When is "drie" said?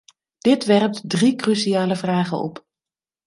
1.09-1.35